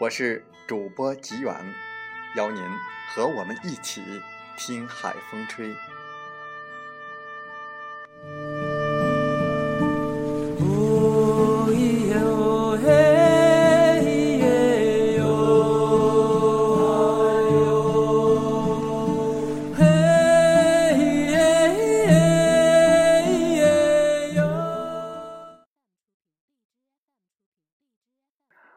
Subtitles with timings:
[0.00, 1.54] 我是主播吉远。
[2.34, 2.60] 邀您
[3.14, 4.02] 和我们一起
[4.56, 5.72] 听海风吹。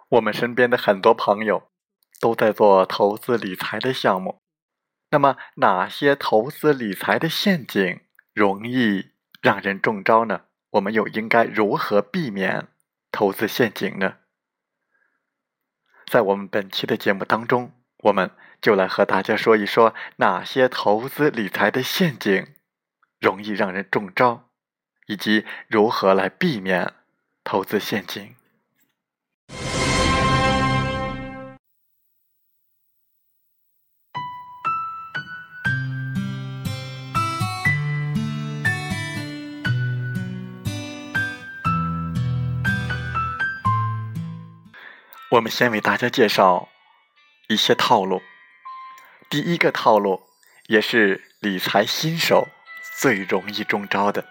[0.09, 1.69] 我们身边的很多朋友。
[2.19, 4.41] 都在做投资理财的项目，
[5.12, 8.01] 那么哪些投资理财的陷阱
[8.34, 10.46] 容易让人中招呢？
[10.72, 12.69] 我们又应该如何避免
[13.12, 14.16] 投资陷阱呢？
[16.07, 22.56] 在我们本期的节目当中，我们就来和大家说一说哪些投资理财的陷阱
[23.19, 24.50] 容易让人中招，
[25.06, 26.96] 以及如何来避免
[27.44, 28.37] 投资陷阱。
[45.32, 46.70] 我们先为大家介绍
[47.50, 48.22] 一些套路。
[49.30, 50.24] 第一个套路，
[50.68, 52.48] 也是理财新手
[52.98, 54.26] 最容易中招的，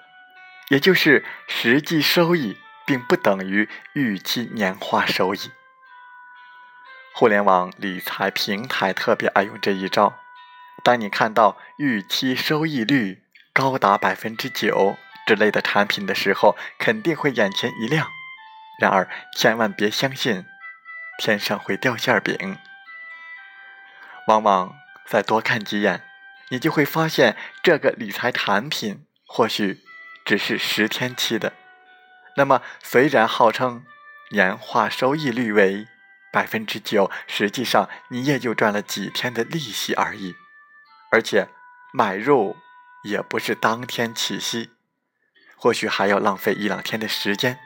[0.71, 5.51] 也就是实际收益并不等于预期年化收益。
[7.15, 10.15] 互联网理财平台特别爱用这一招。
[10.83, 14.97] 当你看到预期收益率高达百分之九
[15.27, 18.09] 之类的产品的时候，肯定会眼前一亮。
[18.81, 20.47] 然而，千万别相信。
[21.19, 22.59] 天上会掉馅饼，
[24.27, 26.03] 往往再多看几眼，
[26.51, 29.83] 你就会发现这个理财产品或许
[30.25, 31.53] 只是十天期的。
[32.37, 33.85] 那么，虽然号称
[34.31, 35.89] 年化收益率为
[36.33, 40.35] 百分之九，实际上你也就赚了几天的利息而已，
[41.11, 41.49] 而且
[41.93, 42.57] 买入
[43.05, 44.73] 也不是当天起息，
[45.57, 47.59] 或许还要浪费一两天的时间。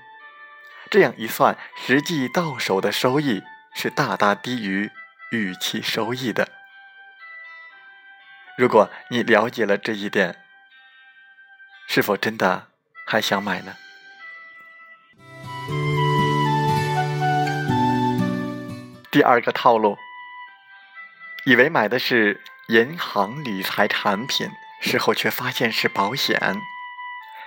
[0.90, 4.90] 这样一算，实际到手的收益是大大低于
[5.30, 6.48] 预期收益的。
[8.58, 10.36] 如果你了解了这一点，
[11.86, 12.66] 是否真的
[13.06, 13.76] 还想买呢？
[19.12, 19.96] 第二个套路，
[21.46, 24.50] 以为买的是银行理财产品，
[24.82, 26.60] 事后却发现是保险。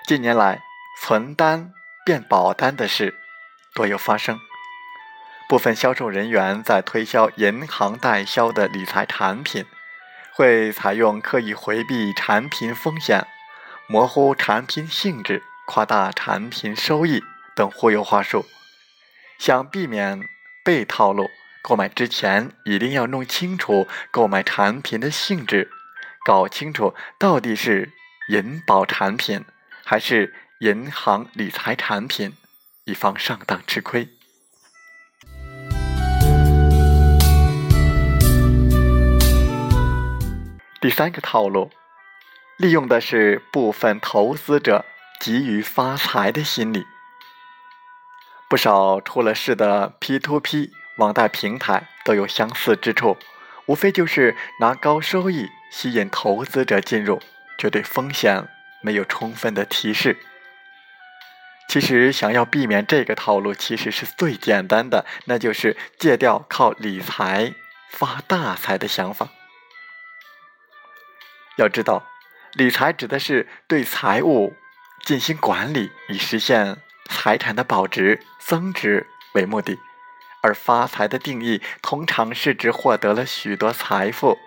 [0.07, 0.61] 近年来，
[1.01, 1.73] 存单
[2.05, 3.19] 变保单的事。
[3.75, 4.39] 多有发生，
[5.49, 9.65] 部分销售人员在推销银行代销的理财产品，
[10.31, 13.25] 会采用刻意回避产品风险、
[13.87, 17.23] 模糊产品性质、夸大产品收益
[17.55, 18.45] 等忽悠话术。
[19.39, 20.21] 想避免
[20.63, 21.29] 被套路，
[21.63, 25.71] 购买之前一定要弄清楚购买产品的性质，
[26.23, 27.91] 搞清楚到底是
[28.29, 29.43] 银保产品
[29.83, 32.37] 还是银行理财产品。
[32.85, 34.09] 以防上当吃亏。
[40.81, 41.71] 第三个套路，
[42.57, 44.83] 利用的是部分投资者
[45.19, 46.85] 急于发财的心理。
[48.49, 53.17] 不少出了事的 P to P 网贷平台都有相似之处，
[53.65, 57.21] 无非就是拿高收益吸引投资者进入，
[57.57, 58.49] 却对风险
[58.81, 60.19] 没有充分的提示。
[61.69, 67.53] 其实，想要避免这个套路，其实是最简单的，那就是戒掉靠理财
[67.89, 69.29] 发大财的想法。
[71.57, 72.05] 要知道，
[72.53, 74.53] 理财指的是对财务
[75.03, 76.77] 进行管理，以实现
[77.09, 79.79] 财产的保值增值为目的，
[80.43, 84.37] 而发财的定义通常是指获得了许多财富，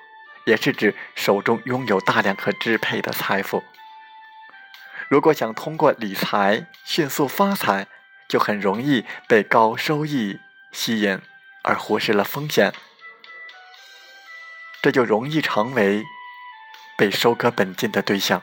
[0.45, 3.65] 也是指手中拥有大量可支配的财富。
[5.08, 7.87] 如果想通过理财迅速发财，
[8.29, 10.41] 就很容易被高收益
[10.73, 11.20] 吸引，
[11.62, 12.73] 而忽视了风险，
[14.82, 16.05] 这就容易成为
[16.99, 18.43] 被收割本金的对象。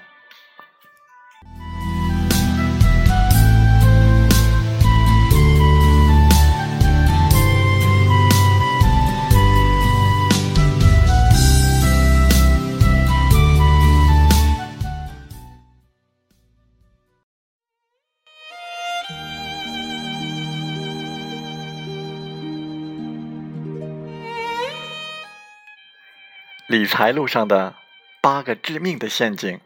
[26.74, 27.76] 理财路上的
[28.20, 29.62] 八个致命的陷阱，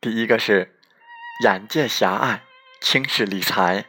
[0.00, 0.78] 第一个是
[1.42, 2.42] 眼界狭隘，
[2.80, 3.86] 轻视理财。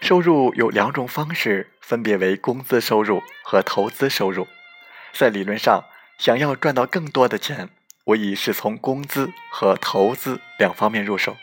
[0.00, 4.48] 收入有两种方式，分别为工资收入和投资收入。
[5.12, 5.84] 在理论上，
[6.16, 7.68] 想要赚到更多的钱，
[8.06, 11.36] 无疑是从工资和投资两方面入手。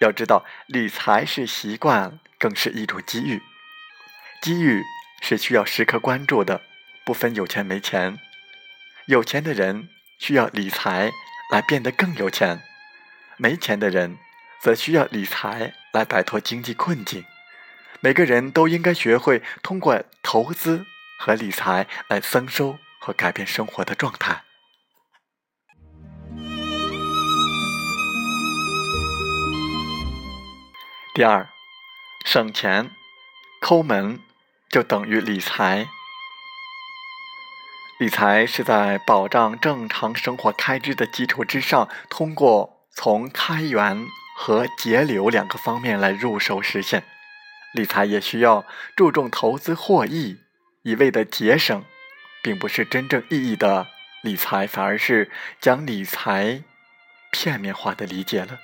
[0.00, 3.40] 要知道，理财是习惯，更是一种机遇。
[4.42, 4.82] 机遇
[5.20, 6.62] 是需要时刻关注的，
[7.04, 8.18] 不分有钱没钱。
[9.10, 9.88] 有钱的人
[10.20, 11.10] 需要理财
[11.50, 12.62] 来变得更有钱，
[13.38, 14.16] 没钱的人
[14.62, 17.24] 则需要理财来摆脱经济困境。
[17.98, 20.86] 每个人都应该学会通过投资
[21.18, 24.44] 和理财来增收和改变生活的状态。
[31.16, 31.48] 第二，
[32.24, 32.92] 省钱
[33.60, 34.20] 抠门
[34.68, 35.88] 就等于理财。
[38.00, 44.06] 理财是在保障正常生活开支的基础之上，通过从开源
[44.38, 47.04] 和节流两个方面来入手实现。
[47.74, 48.64] 理财也需要
[48.96, 50.38] 注重投资获益，
[50.82, 51.84] 一味的节省，
[52.42, 53.88] 并不是真正意义的
[54.22, 55.30] 理财，反而是
[55.60, 56.62] 将理财
[57.30, 58.58] 片面化的理解了。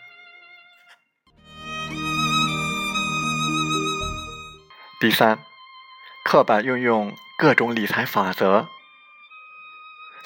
[4.98, 5.38] 第三，
[6.24, 8.68] 刻板运用各种理财法则。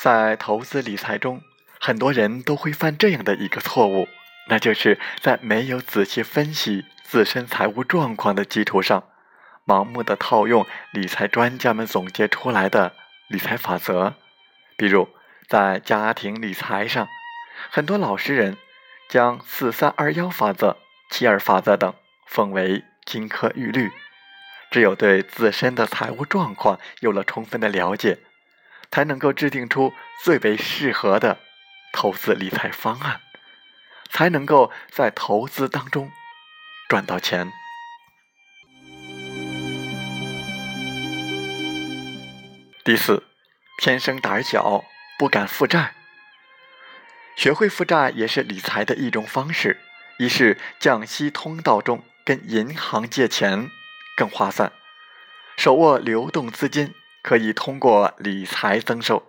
[0.03, 1.43] 在投资理财中，
[1.79, 4.09] 很多人都会犯这样的一个错误，
[4.49, 9.05] 那就是在没有仔细分析自身财务状况的基础上，
[9.67, 12.95] 盲目的套用理财专家们总结出来的
[13.29, 14.15] 理财法则。
[14.79, 15.07] 比如，
[15.47, 17.07] 在家庭理财上，
[17.69, 18.57] 很多老实人
[19.11, 20.79] 将四三二幺法则、
[21.11, 21.93] 七二法则等
[22.27, 23.91] 奉为金科玉律。
[24.71, 28.17] 只有对自身的财务状况有了充分的了解。
[28.91, 29.93] 才能够制定出
[30.25, 31.39] 最为适合的
[31.93, 33.21] 投资理财方案，
[34.11, 36.11] 才能够在投资当中
[36.89, 37.51] 赚到钱。
[42.85, 43.23] 第四，
[43.79, 44.85] 天生胆小，
[45.19, 45.95] 不敢负债。
[47.37, 49.79] 学会负债也是理财的一种方式。
[50.19, 53.71] 一是降息通道中跟银行借钱
[54.19, 54.71] 更划算，
[55.57, 56.95] 手握流动资金。
[57.23, 59.23] 可以通过理财增收，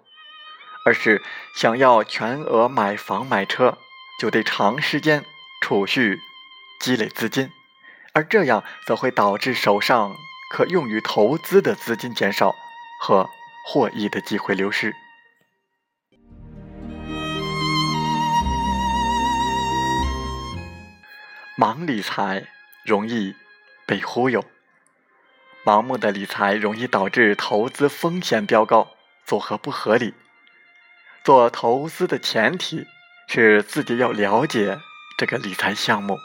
[0.85, 1.21] 而是
[1.55, 3.77] 想要全额买房买车，
[4.19, 5.23] 就得长时间
[5.61, 6.19] 储蓄
[6.79, 7.51] 积累资金，
[8.13, 10.15] 而这样则会导致手上
[10.51, 12.55] 可用于投资的资金减少
[13.01, 13.29] 和
[13.67, 14.93] 获益的机会流失。
[21.57, 22.47] 盲理财
[22.83, 23.35] 容易
[23.85, 24.43] 被忽悠。
[25.63, 30.15] 盲目的理财容易导致投资风险飙高，组合不合理。
[31.23, 32.87] 做投资的前提
[33.27, 34.79] 是自己要了解
[35.19, 36.17] 这个理财项目。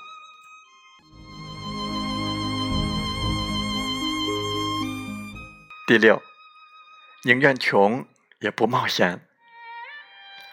[5.86, 6.22] 第六，
[7.24, 8.06] 宁愿穷
[8.40, 9.20] 也不冒险。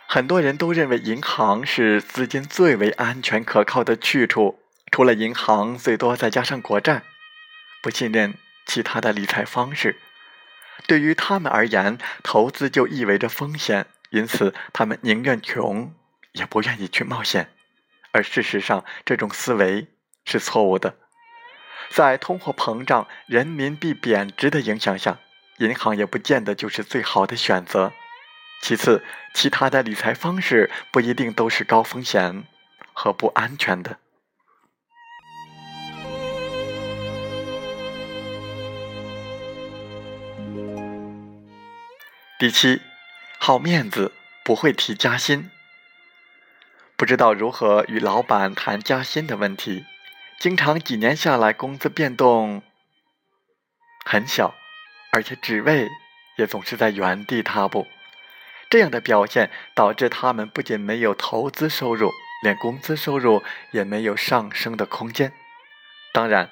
[0.08, 4.60] 很多人都认为银行是资金最为安全可靠的去处，
[4.92, 7.04] 除了银行，最多再加上国债。
[7.82, 8.43] 不信任。
[8.65, 10.00] 其他的理财方式，
[10.88, 15.93] 对于他们而言，投资就意味着风险，因此他们宁愿穷，
[16.32, 17.50] 也不愿意去冒险。
[18.12, 19.88] 而事实上，这种思维
[20.25, 20.98] 是错误的。
[21.89, 25.20] 在通货膨胀、人民币贬值的影响下，
[25.58, 27.91] 银行也不见得就是最好的选择。
[28.62, 29.03] 其次，
[29.34, 32.46] 其他的理财方式不一定都是高风险
[32.93, 34.00] 和不安全的。
[42.44, 42.82] 第七，
[43.40, 44.12] 好面子
[44.44, 45.50] 不会提加薪，
[46.98, 49.86] 不知道如何与老板谈加薪的问题。
[50.42, 52.62] 经常几年下来工资变动
[54.04, 54.56] 很小，
[55.14, 55.88] 而且职位
[56.38, 57.88] 也总是在原地踏步。
[58.70, 62.12] 这样的表现导致他们不仅没有投资收入，
[62.44, 65.32] 连工资收入也没有上升的空间，
[66.12, 66.52] 当然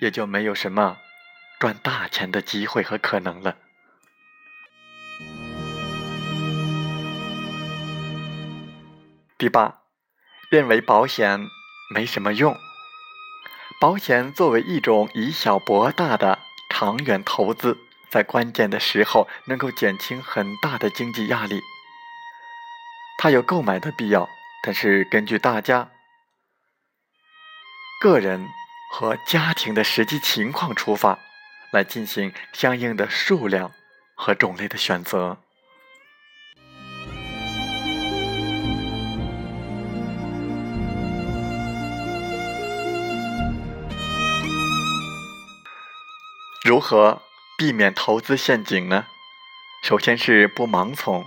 [0.00, 0.96] 也就没有什么
[1.60, 3.58] 赚大钱的机会和可能了。
[9.38, 9.82] 第八，
[10.50, 11.46] 认为保险
[11.94, 12.56] 没什么用。
[13.78, 16.38] 保险作为一种以小博大的
[16.70, 17.76] 长远投资，
[18.10, 21.60] 在关键的时候能够减轻很大的经济压力。
[23.18, 24.26] 它有购买的必要，
[24.62, 25.90] 但是根据大家
[28.00, 28.48] 个人
[28.90, 31.18] 和家庭的实际情况出发，
[31.72, 33.72] 来进行相应的数量
[34.14, 35.42] 和种类的选择。
[46.76, 47.22] 如何
[47.56, 49.06] 避免投资陷阱呢？
[49.82, 51.24] 首先是不盲从。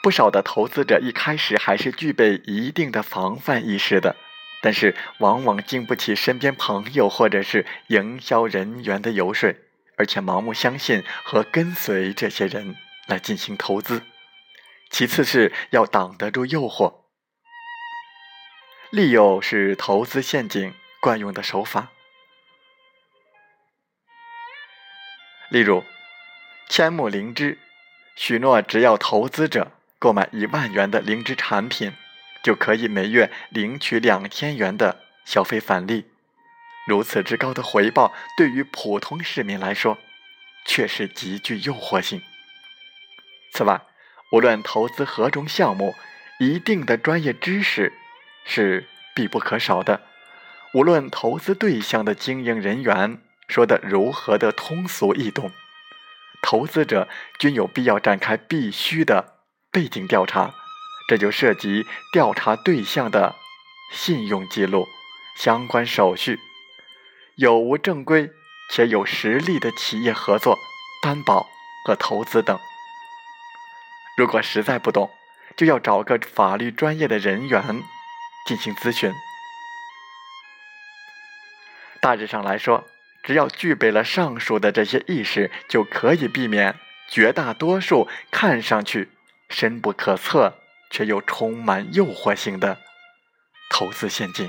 [0.00, 4.14] 不少的投资者一开始还是具备一定的防范意识的，
[4.62, 9.52] 但是往往经不起身边朋友或者是营销人员的游说，
[9.96, 12.76] 而且盲目相信和跟随这些人
[13.08, 14.02] 来进行投资。
[14.88, 17.00] 其次是要挡得住诱惑。
[18.92, 21.88] 利诱是投资陷阱惯用的手法。
[25.54, 25.84] 例如，
[26.68, 27.58] 千木灵芝
[28.16, 29.70] 许诺，只要投资者
[30.00, 31.92] 购买一万元的灵芝产品，
[32.42, 36.06] 就可以每月领取两千元的消费返利。
[36.88, 39.96] 如此之高的回报，对于普通市民来说，
[40.66, 42.20] 却是极具诱惑性。
[43.52, 43.80] 此外，
[44.32, 45.94] 无论投资何种项目，
[46.40, 47.92] 一定的专业知识
[48.44, 50.00] 是必不可少的。
[50.72, 53.20] 无论投资对象的经营人员。
[53.48, 55.52] 说的如何的通俗易懂，
[56.42, 57.08] 投资者
[57.38, 59.38] 均有必要展开必须的
[59.70, 60.54] 背景调查，
[61.08, 63.34] 这就涉及调查对象的
[63.92, 64.86] 信用记录、
[65.36, 66.38] 相关手续、
[67.36, 68.30] 有无正规
[68.70, 70.58] 且有实力的企业合作、
[71.02, 71.46] 担保
[71.86, 72.58] 和投资等。
[74.16, 75.10] 如果实在不懂，
[75.56, 77.62] 就要找个法律专业的人员
[78.46, 79.12] 进行咨询。
[82.00, 82.88] 大致上来说。
[83.24, 86.78] 只要具备了上述的这些意识，就可以避免
[87.08, 89.08] 绝大多数看上去
[89.48, 90.54] 深不可测
[90.90, 92.78] 却又充满诱惑性的
[93.70, 94.48] 投资陷阱。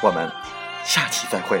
[0.00, 0.30] 我们
[0.84, 1.60] 下期再会。